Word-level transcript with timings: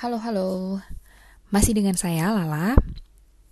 Halo, 0.00 0.16
halo. 0.16 0.80
Masih 1.52 1.76
dengan 1.76 1.92
saya, 1.92 2.32
Lala. 2.32 2.72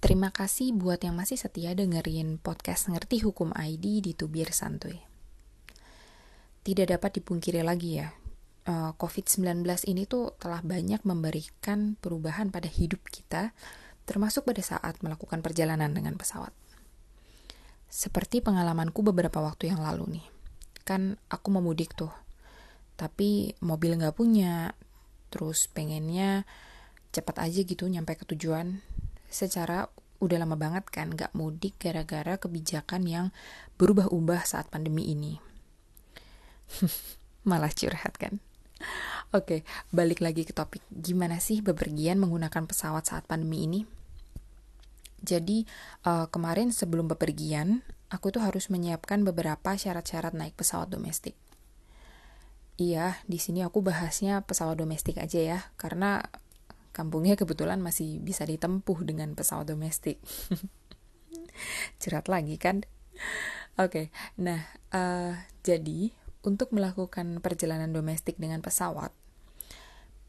Terima 0.01 0.33
kasih 0.33 0.73
buat 0.73 0.97
yang 0.97 1.13
masih 1.13 1.37
setia 1.37 1.77
dengerin 1.77 2.41
podcast 2.41 2.89
Ngerti 2.89 3.21
Hukum 3.21 3.53
ID 3.53 4.01
di 4.01 4.17
Tubir 4.17 4.57
Santuy. 4.57 4.97
Tidak 6.65 6.89
dapat 6.89 7.21
dipungkiri 7.21 7.61
lagi 7.61 8.01
ya, 8.01 8.17
eh, 8.65 8.91
COVID-19 8.97 9.61
ini 9.93 10.09
tuh 10.09 10.41
telah 10.41 10.65
banyak 10.65 11.05
memberikan 11.05 12.01
perubahan 12.01 12.49
pada 12.49 12.73
hidup 12.73 13.05
kita, 13.13 13.53
termasuk 14.09 14.49
pada 14.49 14.65
saat 14.65 15.05
melakukan 15.05 15.45
perjalanan 15.45 15.93
dengan 15.93 16.17
pesawat. 16.17 16.57
Seperti 17.93 18.41
pengalamanku 18.41 19.05
beberapa 19.05 19.45
waktu 19.45 19.69
yang 19.69 19.85
lalu 19.85 20.17
nih. 20.17 20.27
Kan 20.89 21.21
aku 21.29 21.53
mau 21.53 21.61
mudik 21.61 21.93
tuh, 21.93 22.09
tapi 22.97 23.53
mobil 23.61 24.01
nggak 24.01 24.17
punya, 24.17 24.73
terus 25.29 25.69
pengennya 25.71 26.45
cepat 27.13 27.41
aja 27.41 27.61
gitu 27.65 27.89
nyampe 27.89 28.17
ke 28.17 28.25
tujuan. 28.35 28.81
Secara 29.29 29.89
udah 30.19 30.39
lama 30.41 30.59
banget 30.59 30.85
kan 30.91 31.15
gak 31.15 31.31
mudik 31.33 31.79
gara-gara 31.79 32.37
kebijakan 32.37 33.07
yang 33.07 33.27
berubah-ubah 33.79 34.43
saat 34.45 34.67
pandemi 34.69 35.09
ini. 35.15 35.39
Malah 37.49 37.73
curhat 37.73 38.19
kan. 38.19 38.43
Oke 39.35 39.63
balik 39.95 40.21
lagi 40.25 40.43
ke 40.47 40.53
topik. 40.53 40.83
Gimana 40.91 41.39
sih 41.39 41.63
bepergian 41.63 42.19
menggunakan 42.19 42.67
pesawat 42.67 43.09
saat 43.09 43.25
pandemi 43.29 43.67
ini? 43.67 43.81
Jadi 45.19 45.67
uh, 46.07 46.31
kemarin 46.31 46.71
sebelum 46.71 47.11
bepergian 47.11 47.83
aku 48.09 48.31
tuh 48.31 48.41
harus 48.41 48.71
menyiapkan 48.71 49.27
beberapa 49.27 49.75
syarat-syarat 49.75 50.33
naik 50.33 50.55
pesawat 50.55 50.89
domestik 50.89 51.35
Iya, 52.79 53.19
di 53.27 53.43
sini 53.43 53.67
aku 53.67 53.83
bahasnya 53.83 54.47
pesawat 54.47 54.79
domestik 54.79 55.19
aja 55.19 55.43
ya, 55.43 55.59
karena 55.75 56.23
kampungnya 56.95 57.35
kebetulan 57.35 57.83
masih 57.83 58.23
bisa 58.23 58.47
ditempuh 58.47 59.03
dengan 59.03 59.35
pesawat 59.35 59.67
domestik. 59.67 60.23
Cerat 62.01 62.31
lagi 62.31 62.55
kan? 62.55 62.87
Oke, 63.83 63.83
okay, 63.83 64.07
nah 64.39 64.63
uh, 64.95 65.35
jadi 65.67 66.15
untuk 66.47 66.71
melakukan 66.71 67.43
perjalanan 67.43 67.91
domestik 67.91 68.39
dengan 68.39 68.63
pesawat, 68.63 69.11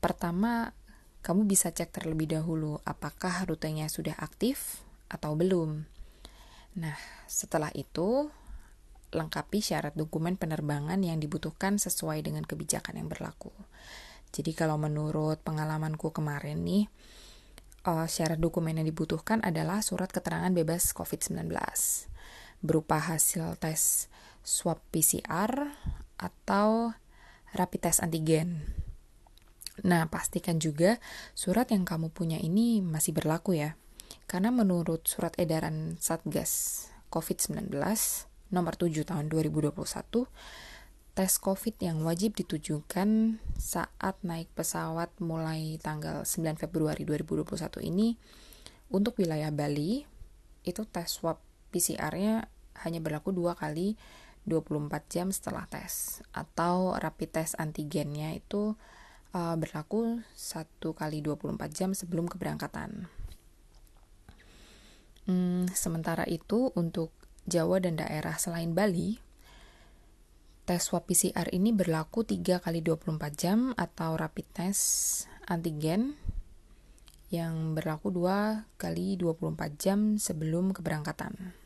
pertama 0.01 0.73
kamu 1.21 1.45
bisa 1.45 1.69
cek 1.69 1.93
terlebih 1.93 2.33
dahulu 2.33 2.81
apakah 2.81 3.45
rutenya 3.45 3.85
sudah 3.93 4.17
aktif 4.17 4.81
atau 5.05 5.37
belum. 5.37 5.85
Nah, 6.81 6.97
setelah 7.29 7.69
itu 7.77 8.33
lengkapi 9.09 9.59
syarat 9.61 9.97
dokumen 9.97 10.37
penerbangan 10.37 11.01
yang 11.01 11.17
dibutuhkan 11.17 11.81
sesuai 11.81 12.21
dengan 12.21 12.45
kebijakan 12.45 13.01
yang 13.01 13.09
berlaku. 13.09 13.51
Jadi 14.29 14.53
kalau 14.53 14.77
menurut 14.77 15.41
pengalamanku 15.41 16.13
kemarin 16.13 16.61
nih, 16.61 16.85
uh, 17.89 18.05
syarat 18.05 18.37
dokumen 18.37 18.77
yang 18.77 18.87
dibutuhkan 18.87 19.41
adalah 19.41 19.81
surat 19.81 20.13
keterangan 20.13 20.53
bebas 20.53 20.93
COVID-19 20.93 21.49
berupa 22.59 22.99
hasil 22.99 23.55
tes 23.57 24.11
swab 24.43 24.83
PCR 24.91 25.71
atau 26.19 26.91
rapid 27.55 27.81
test 27.89 28.03
antigen. 28.03 28.67
Nah, 29.79 30.11
pastikan 30.11 30.59
juga 30.59 30.99
surat 31.31 31.71
yang 31.71 31.87
kamu 31.87 32.11
punya 32.11 32.35
ini 32.35 32.83
masih 32.83 33.15
berlaku 33.15 33.55
ya. 33.55 33.79
Karena 34.27 34.51
menurut 34.51 35.07
surat 35.07 35.31
edaran 35.39 35.95
Satgas 36.03 36.85
COVID-19, 37.09 37.71
nomor 38.49 38.77
7 38.77 39.05
tahun 39.05 39.29
2021, 39.29 39.73
tes 41.13 41.31
COVID 41.41 41.75
yang 41.83 42.01
wajib 42.05 42.37
ditujukan 42.37 43.41
saat 43.59 44.15
naik 44.23 44.47
pesawat 44.55 45.11
mulai 45.19 45.75
tanggal 45.81 46.23
9 46.23 46.55
Februari 46.55 47.03
2021 47.03 47.83
ini 47.83 48.15
untuk 48.89 49.19
wilayah 49.19 49.51
Bali 49.51 50.07
itu 50.63 50.81
tes 50.87 51.11
swab 51.11 51.43
PCR-nya 51.75 52.49
hanya 52.87 52.99
berlaku 53.03 53.35
dua 53.35 53.53
kali 53.53 53.99
24 54.47 54.89
jam 55.11 55.27
setelah 55.29 55.67
tes 55.67 56.23
atau 56.31 56.95
rapid 56.95 57.29
test 57.29 57.53
antigennya 57.59 58.33
itu 58.33 58.73
uh, 59.35 59.55
berlaku 59.59 60.23
satu 60.33 60.95
kali 60.95 61.21
24 61.21 61.59
jam 61.69 61.89
sebelum 61.91 62.25
keberangkatan. 62.25 63.11
Hmm, 65.29 65.69
sementara 65.75 66.25
itu 66.25 66.73
untuk 66.73 67.13
Jawa 67.49 67.81
dan 67.81 67.97
daerah 67.97 68.37
selain 68.37 68.77
Bali, 68.77 69.17
tes 70.69 70.85
swab 70.85 71.09
PCR 71.09 71.49
ini 71.49 71.73
berlaku 71.73 72.21
3 72.21 72.61
kali 72.61 72.85
24 72.85 73.17
jam 73.33 73.73
atau 73.73 74.13
rapid 74.13 74.45
test 74.53 75.25
antigen 75.49 76.13
yang 77.33 77.73
berlaku 77.73 78.13
2 78.13 78.77
kali 78.77 79.17
24 79.17 79.81
jam 79.81 80.21
sebelum 80.21 80.69
keberangkatan. 80.69 81.57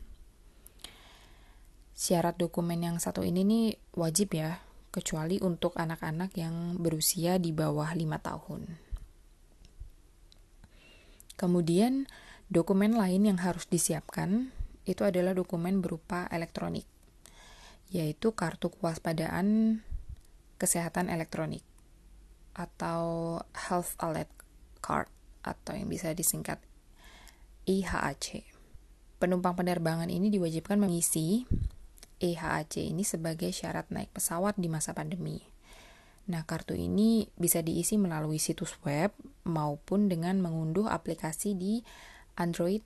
Syarat 1.92 2.40
dokumen 2.40 2.80
yang 2.80 2.96
satu 2.96 3.20
ini 3.20 3.44
nih 3.44 3.66
wajib 3.92 4.34
ya, 4.34 4.64
kecuali 4.88 5.36
untuk 5.44 5.76
anak-anak 5.76 6.32
yang 6.40 6.80
berusia 6.80 7.36
di 7.36 7.52
bawah 7.52 7.92
5 7.92 8.18
tahun. 8.24 8.62
Kemudian, 11.36 12.08
dokumen 12.48 12.96
lain 12.96 13.28
yang 13.28 13.38
harus 13.42 13.68
disiapkan 13.68 14.54
itu 14.84 15.02
adalah 15.04 15.32
dokumen 15.32 15.80
berupa 15.80 16.28
elektronik, 16.28 16.84
yaitu 17.88 18.36
kartu 18.36 18.68
kewaspadaan 18.68 19.80
kesehatan 20.60 21.08
elektronik 21.10 21.64
atau 22.54 23.36
Health 23.52 23.98
Alert 23.98 24.30
Card 24.78 25.10
atau 25.42 25.74
yang 25.74 25.90
bisa 25.90 26.14
disingkat 26.14 26.62
IHAC. 27.66 28.46
Penumpang 29.18 29.56
penerbangan 29.56 30.08
ini 30.12 30.28
diwajibkan 30.28 30.76
mengisi 30.76 31.48
IHAC 32.20 32.80
ini 32.80 33.02
sebagai 33.02 33.50
syarat 33.50 33.88
naik 33.90 34.12
pesawat 34.14 34.56
di 34.56 34.68
masa 34.70 34.92
pandemi. 34.92 35.42
Nah, 36.24 36.40
kartu 36.48 36.72
ini 36.72 37.28
bisa 37.36 37.60
diisi 37.60 38.00
melalui 38.00 38.40
situs 38.40 38.80
web 38.80 39.12
maupun 39.44 40.08
dengan 40.08 40.40
mengunduh 40.40 40.88
aplikasi 40.88 41.52
di 41.52 41.84
Android 42.40 42.80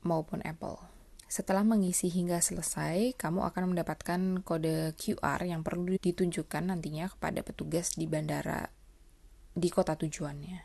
maupun 0.00 0.40
Apple. 0.48 0.99
Setelah 1.30 1.62
mengisi 1.62 2.10
hingga 2.10 2.42
selesai, 2.42 3.14
kamu 3.14 3.46
akan 3.46 3.70
mendapatkan 3.70 4.42
kode 4.42 4.98
QR 4.98 5.38
yang 5.46 5.62
perlu 5.62 5.94
ditunjukkan 5.94 6.74
nantinya 6.74 7.06
kepada 7.06 7.46
petugas 7.46 7.94
di 7.94 8.10
bandara 8.10 8.66
di 9.54 9.70
kota 9.70 9.94
tujuannya. 9.94 10.58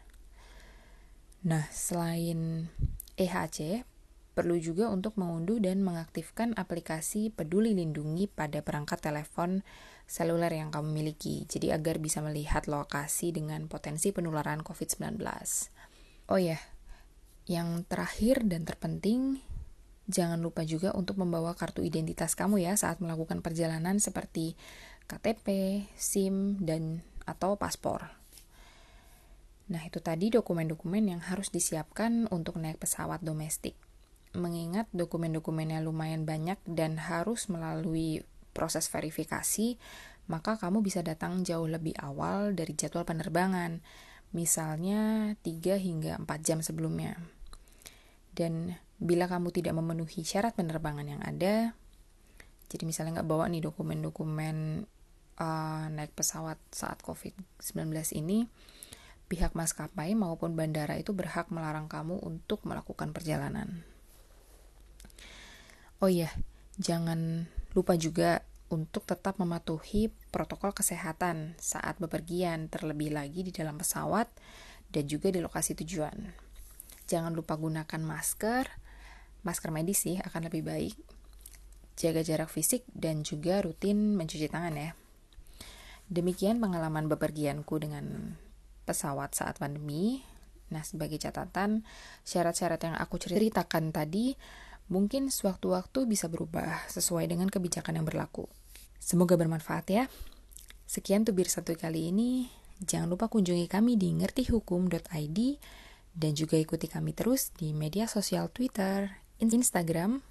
Nah, 1.45 1.69
selain 1.69 2.65
EHC, 3.13 3.85
perlu 4.33 4.57
juga 4.57 4.89
untuk 4.89 5.21
mengunduh 5.21 5.61
dan 5.61 5.85
mengaktifkan 5.85 6.57
aplikasi 6.57 7.29
Peduli 7.29 7.77
Lindungi 7.77 8.25
pada 8.25 8.65
perangkat 8.65 9.05
telepon 9.05 9.61
seluler 10.09 10.49
yang 10.49 10.73
kamu 10.73 10.89
miliki, 10.89 11.45
jadi 11.45 11.77
agar 11.77 12.01
bisa 12.01 12.25
melihat 12.25 12.65
lokasi 12.65 13.29
dengan 13.29 13.69
potensi 13.69 14.09
penularan 14.09 14.65
COVID-19. 14.65 15.21
Oh 16.33 16.41
ya, 16.41 16.57
yang 17.45 17.85
terakhir 17.85 18.41
dan 18.49 18.65
terpenting, 18.65 19.45
Jangan 20.05 20.37
lupa 20.37 20.61
juga 20.61 20.93
untuk 20.93 21.17
membawa 21.17 21.57
kartu 21.57 21.81
identitas 21.81 22.37
kamu 22.37 22.61
ya 22.61 22.77
saat 22.77 23.01
melakukan 23.01 23.41
perjalanan 23.41 23.97
seperti 23.97 24.53
KTP, 25.09 25.47
SIM, 25.97 26.61
dan 26.61 27.01
atau 27.25 27.57
paspor. 27.57 28.13
Nah, 29.65 29.81
itu 29.81 29.97
tadi 29.97 30.29
dokumen-dokumen 30.29 31.09
yang 31.09 31.21
harus 31.25 31.49
disiapkan 31.49 32.29
untuk 32.29 32.61
naik 32.61 32.77
pesawat 32.77 33.25
domestik. 33.25 33.73
Mengingat 34.37 34.85
dokumen-dokumennya 34.93 35.81
lumayan 35.81 36.21
banyak 36.21 36.61
dan 36.69 37.01
harus 37.01 37.49
melalui 37.49 38.21
proses 38.53 38.85
verifikasi, 38.93 39.81
maka 40.29 40.61
kamu 40.61 40.85
bisa 40.85 41.01
datang 41.01 41.41
jauh 41.41 41.65
lebih 41.65 41.97
awal 41.97 42.53
dari 42.53 42.77
jadwal 42.77 43.09
penerbangan, 43.09 43.81
misalnya 44.37 45.33
3 45.41 45.81
hingga 45.81 46.21
4 46.21 46.29
jam 46.45 46.59
sebelumnya. 46.61 47.17
Dan 48.35 48.75
bila 48.99 49.31
kamu 49.31 49.55
tidak 49.55 49.79
memenuhi 49.79 50.27
syarat 50.27 50.59
penerbangan 50.59 51.07
yang 51.07 51.23
ada, 51.23 51.71
jadi 52.67 52.83
misalnya 52.83 53.21
nggak 53.21 53.29
bawa 53.31 53.47
nih 53.47 53.63
dokumen-dokumen 53.63 54.83
uh, 55.39 55.85
naik 55.87 56.11
pesawat 56.11 56.59
saat 56.75 56.99
COVID-19 56.99 57.95
ini, 58.19 58.51
pihak 59.31 59.55
maskapai 59.55 60.13
maupun 60.13 60.53
bandara 60.53 60.99
itu 60.99 61.15
berhak 61.15 61.47
melarang 61.49 61.87
kamu 61.87 62.19
untuk 62.19 62.67
melakukan 62.67 63.15
perjalanan. 63.15 63.87
Oh 66.03 66.11
iya, 66.11 66.29
jangan 66.75 67.47
lupa 67.71 67.95
juga 67.95 68.43
untuk 68.67 69.07
tetap 69.07 69.37
mematuhi 69.37 70.11
protokol 70.33 70.75
kesehatan 70.75 71.55
saat 71.61 72.01
bepergian, 72.01 72.67
terlebih 72.67 73.13
lagi 73.13 73.45
di 73.45 73.53
dalam 73.53 73.77
pesawat 73.79 74.27
dan 74.91 75.05
juga 75.05 75.31
di 75.31 75.39
lokasi 75.39 75.77
tujuan. 75.79 76.44
Jangan 77.05 77.37
lupa 77.37 77.53
gunakan 77.53 78.01
masker, 78.01 78.65
masker 79.45 79.69
medis 79.69 80.05
sih 80.05 80.17
akan 80.17 80.49
lebih 80.49 80.65
baik. 80.65 80.95
Jaga 81.95 82.25
jarak 82.25 82.51
fisik 82.51 82.83
dan 82.91 83.21
juga 83.21 83.61
rutin 83.61 84.17
mencuci 84.17 84.49
tangan 84.49 84.75
ya. 84.75 84.91
Demikian 86.09 86.61
pengalaman 86.61 87.09
bepergianku 87.09 87.77
dengan 87.81 88.35
pesawat 88.85 89.33
saat 89.33 89.57
pandemi. 89.57 90.21
Nah, 90.73 90.81
sebagai 90.81 91.21
catatan, 91.21 91.85
syarat-syarat 92.25 92.81
yang 92.81 92.95
aku 92.97 93.21
ceritakan 93.21 93.93
tadi 93.93 94.33
mungkin 94.89 95.33
sewaktu-waktu 95.33 96.05
bisa 96.05 96.29
berubah 96.29 96.85
sesuai 96.89 97.25
dengan 97.25 97.49
kebijakan 97.49 98.01
yang 98.01 98.05
berlaku. 98.05 98.45
Semoga 99.01 99.37
bermanfaat 99.37 99.85
ya. 99.89 100.03
Sekian 100.85 101.25
tubir 101.25 101.49
satu 101.49 101.73
kali 101.73 102.13
ini. 102.13 102.49
Jangan 102.81 103.09
lupa 103.09 103.31
kunjungi 103.31 103.65
kami 103.65 103.97
di 103.97 104.13
ngertihukum.id 104.13 105.39
dan 106.15 106.31
juga 106.33 106.55
ikuti 106.55 106.87
kami 106.87 107.11
terus 107.11 107.51
di 107.51 107.75
media 107.75 108.07
sosial 108.07 108.47
Twitter, 108.47 109.19
Instagram, 109.43 110.23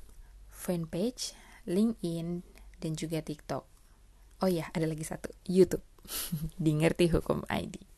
fanpage, 0.48 1.36
LinkedIn, 1.68 2.40
dan 2.80 2.92
juga 2.96 3.20
TikTok. 3.20 3.64
Oh 4.40 4.50
ya, 4.50 4.72
ada 4.72 4.88
lagi 4.88 5.04
satu, 5.04 5.28
YouTube. 5.44 5.84
di 6.64 6.72
Ngerti 6.76 7.12
Hukum 7.12 7.44
ID. 7.48 7.93